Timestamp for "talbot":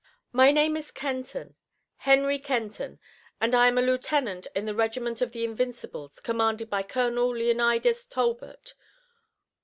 8.07-8.73